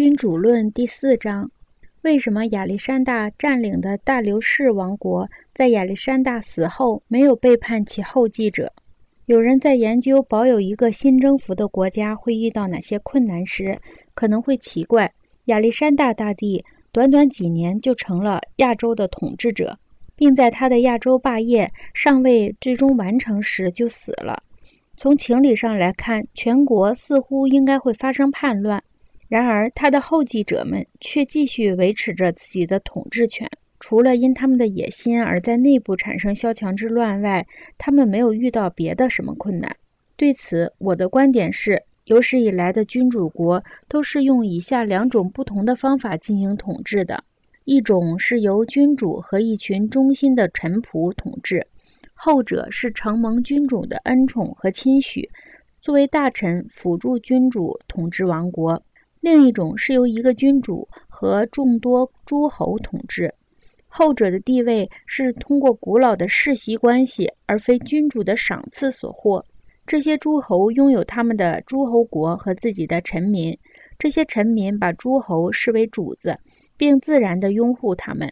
[0.00, 1.50] 君主论第四章：
[2.00, 8.72] 为什么亚历山大占领的大流士王国在亚历山大死后没有背叛其后继者？
[9.26, 13.76] 有人在研究保有一个新征服的国家会遇到哪些困难时，
[14.14, 15.12] 可能会奇怪：
[15.44, 19.78] 亚历山大大帝短短几年就成了亚洲的统治者，
[20.16, 24.42] 并在他的亚洲霸业尚未最终完成时就死了。
[24.96, 28.82] 从情理上来看，全国似乎应该会发生叛乱。
[29.30, 33.48] 然而，他的后继者们却继续维持着自己的统治权。
[33.78, 37.46] 除了因他们的野心而在内部产生萧墙之乱外，
[37.78, 39.76] 他们没有遇到别的什么困难。
[40.16, 47.22] 对此，我的观点是：有史以来的君主国都是用以下两种不同的方法进行统治的：
[47.64, 51.64] 一种是由君主和一群忠心的臣仆统治，
[52.14, 55.30] 后者是承蒙君主的恩宠和亲许，
[55.80, 58.82] 作为大臣辅助君主统治王国。
[59.20, 63.30] 另一种是由一个君主和众多诸侯统治，
[63.86, 69.44] 后者的地位是通过古老的世袭关系，而非君主的赏赐所获。
[69.86, 73.54] 这些诸侯拥有他们的诸侯国和自己的臣民，
[73.98, 76.34] 这些臣民把诸侯视为主子，
[76.78, 78.30] 并自然地拥护他们。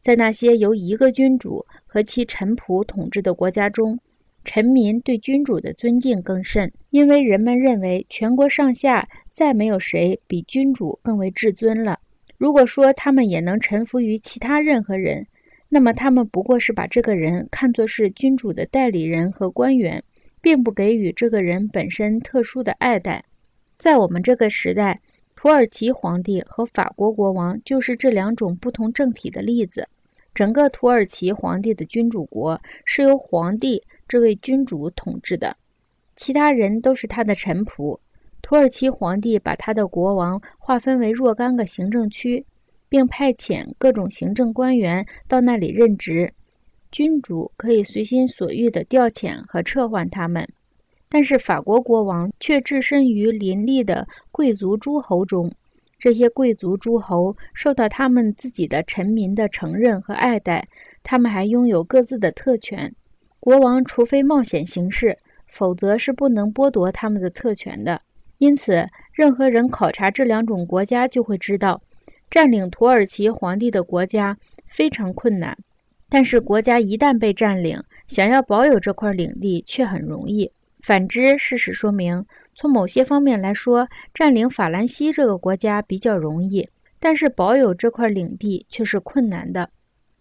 [0.00, 3.98] 在那些由一个君主和其臣仆统治的国家中，
[4.44, 9.04] 臣民对君主的尊敬更甚，因为人们认为全国上下。
[9.38, 12.00] 再没有谁比君主更为至尊了。
[12.38, 15.24] 如果说他们也能臣服于其他任何人，
[15.68, 20.02] 那么他们不过是把这个人看作是君主的代理人和官员，
[20.40, 23.22] 并不给予这个人本身特殊的爱戴。
[23.76, 25.00] 在我们这个时代，
[25.36, 29.86] 土耳其皇帝和法国国王就是这两种不同政体的例子。
[30.34, 35.56] 整个土耳其皇帝的君主国是由皇帝这位君主统治的，
[36.16, 37.96] 其他人都是他的臣仆。
[38.48, 42.46] 土耳其皇帝把他的国王划分为若干个行政区，
[42.88, 46.32] 并派遣各种行政官员到那里任职。
[46.90, 50.48] 君主可以随心所欲地调遣和撤换他们，
[51.10, 55.52] 但是法国国王却置身于林立的贵族诸侯中。
[55.98, 60.66] 这些贵族诸侯受到他们自己的臣民的承认和爱戴，
[61.02, 62.94] 他们还拥有各自的特权。
[63.40, 68.00] 国王除非冒险行事，否则是不能剥夺他们的特权的。
[68.38, 71.80] 因此，任何人考察这两种国家，就会知道，
[72.30, 75.58] 占领土耳其皇帝的国家非常困难。
[76.08, 80.50] 但是，国家一旦被占领，想要保有这块领地却很容易。
[80.80, 86.68] 反之，事实说明，从某些方面来说，占领法兰西这个国家比较容易，
[87.00, 89.68] 但是保有这块领地却是困难的。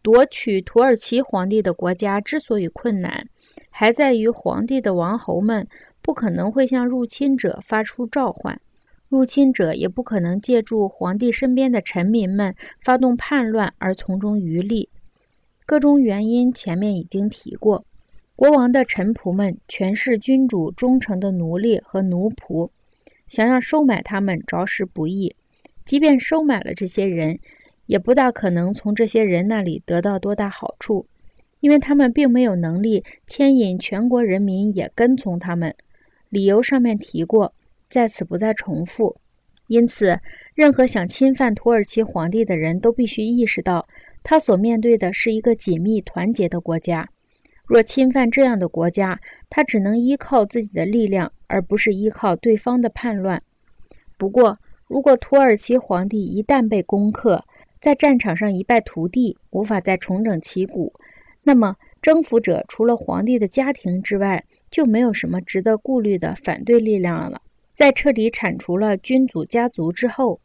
[0.00, 3.28] 夺取土耳其皇帝的国家之所以困难，
[3.70, 5.68] 还在于皇帝的王侯们。
[6.06, 8.60] 不可能会向入侵者发出召唤，
[9.08, 14.88] 入侵者也不可能借助皇帝身边的臣民们发动叛乱而从中渔利。
[15.66, 17.84] 各种原因前面已经提过，
[18.36, 22.70] 国王的臣仆们全是君主忠诚的奴隶和奴仆，
[23.26, 25.34] 想要收买他们着实不易。
[25.84, 27.40] 即便收买了这些人，
[27.86, 31.04] 也不大可能从这些人那里得到多大好处，
[31.58, 35.74] 因为他们并没有能力牵引全国人民也跟从他们。
[36.28, 37.52] 理由上面提过，
[37.88, 39.16] 在此不再重复。
[39.68, 40.20] 因此，
[40.54, 43.86] 任何想侵犯土耳其皇帝的人都必须意识到，
[44.22, 47.08] 他所面对的是一个紧密团结的国家。
[47.66, 49.18] 若侵犯这样的国家，
[49.50, 53.42] 他只能依靠自己的力量，而不是依靠对方的叛乱。
[54.16, 54.56] 不过，
[54.86, 57.42] 如果土耳其皇帝一旦被攻克，
[57.80, 60.92] 在战场上一败涂地，无法再重整旗鼓，
[61.42, 67.40] 那么征服者除了皇帝的家庭之外，就没有什么值得顾虑的反对力量了。
[67.72, 70.40] 在彻底铲除了君主家族之后，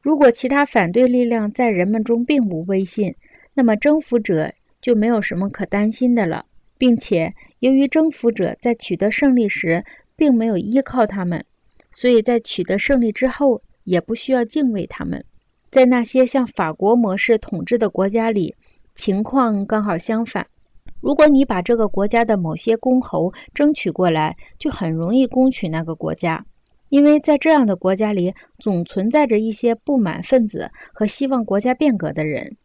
[0.00, 3.14] 如果其他反对力量在人们中并无威信，
[3.54, 6.44] 那么征服者就没有什么可担心的了。
[6.78, 9.84] 并且，由于征服者在取得胜利时
[10.14, 11.44] 并没有依靠他们，
[11.90, 15.24] 所以在取得胜利之后也不需要敬畏他们。
[15.72, 18.54] 在那些像法国模式统治的国家里，
[18.94, 20.46] 情况刚好相反。
[21.00, 26.44] 如果你把这个国家的某些公侯争取过来，就很容易攻取那个国家，
[26.88, 32.56] 因为在这样的国家里，总存在着一些不满分子和希望国家变革的人。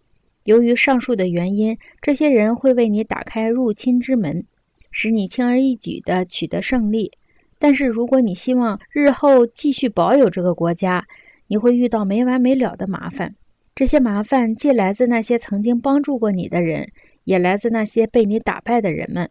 [0.45, 4.43] 由于上述的原因，这些人会为你打开入侵之门，
[4.91, 7.11] 使你轻而易举地取得胜利。
[7.59, 11.05] 但是，如果你希望日后继续保有这个国家，
[11.47, 13.35] 你会遇到没完没了的麻烦。
[13.73, 16.89] 这些麻烦既来自那些曾经帮助过你的人。
[17.23, 19.29] 也来自那些被你打败的人们。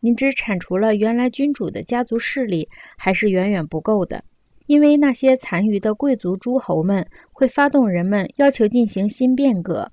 [0.00, 4.22] 你只铲除了原来君主的家族势力，还是远远不够的。
[4.66, 9.90] 因为那些残余的贵族诸侯们会发动人们要求进行新变革，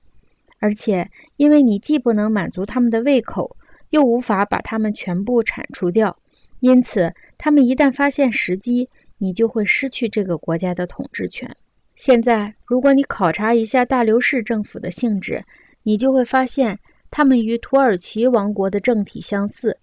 [0.59, 3.53] 而且因为你既不能满足他们的胃口，
[3.89, 6.15] 又无法把他们全部铲除掉，
[6.62, 8.88] 因此他们一旦发现时机，
[9.18, 11.53] 你就会失去这个国家的统治权。
[11.98, 15.44] 现在，如果你考察一下大流士政府的性质，
[15.83, 16.80] 你就会发现
[17.11, 19.77] 他们与土耳其王国的政体相似。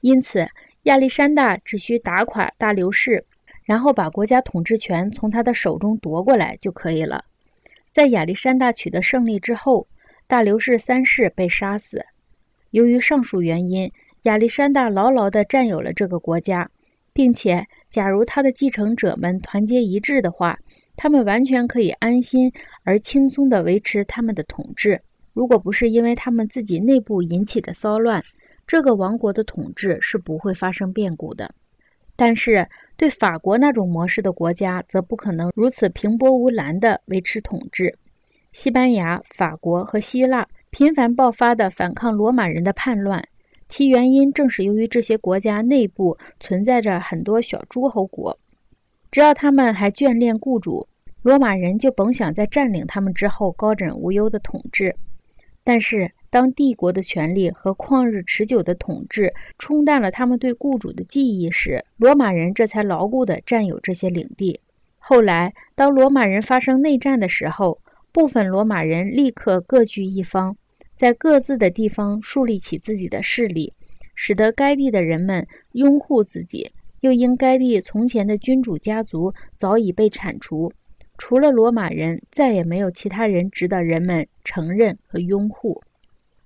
[0.00, 0.48] 因此，
[0.84, 3.24] 亚历山大只需打垮大流士。
[3.64, 7.24] 然后把国家统治权从他的手中夺过来就可以了。
[7.88, 9.86] 在亚历山大取得胜利之后，
[10.26, 12.04] 大流士三世被杀死。
[12.72, 13.90] 由于上述原因，
[14.24, 16.68] 亚历山大牢牢地占有了这个国家，
[17.12, 20.58] 并且，假如他的继承者们团结一致的话，
[20.96, 22.52] 他们完全可以安心
[22.82, 25.00] 而轻松地维持他们的统治。
[25.32, 28.22] 如果不是因为他们自己内部引起的骚乱，
[28.66, 31.54] 这个王国的统治是不会发生变故的。
[32.14, 37.94] 但是，对法国那种模式的国家，则不可能如此平波无澜地维持统治。
[38.52, 43.26] 西班牙、法国和希腊频繁爆发的反抗罗马人的叛乱，
[43.66, 48.38] 其原因正是由于这些国家内部存在着很多小诸侯国。
[49.10, 50.86] 只要他们还眷恋雇主，
[51.22, 54.94] 罗马人就甭想在占领他们之后高枕无忧的统治。
[55.64, 64.60] 但是，当帝国的权力和旷日持久的统治冲淡了他们对雇主的记忆时，罗马人这才牢固地占有这些领地。
[64.98, 67.78] 后来，当罗马人发生内战的时候，
[68.10, 70.56] 部分罗马人立刻各据一方，
[70.96, 73.72] 在各自的地方树立起自己的势力，
[74.14, 76.70] 使得该地的人们拥护自己。
[77.00, 80.72] 又因该地从前的君主家族早已被铲除，
[81.24, 85.80] 除了罗马人，再也没有其他人值得人们承认和拥护。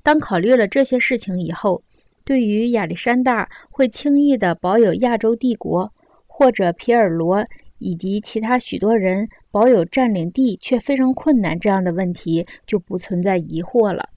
[0.03, 1.81] 当考虑了这些事情以后，
[2.27, 5.91] 对于亚历山大会轻易地保有亚洲帝国，
[6.27, 7.43] 或者皮尔罗
[7.79, 14.11] 以及其他许多人保有占领地却非常困难这样的问题，就不存在疑惑了。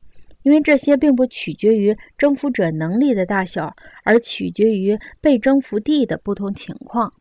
[0.44, 3.74] 因为这些并不取决于征服者能力的大小，
[4.04, 7.14] 而取决于被征服地的不同情况。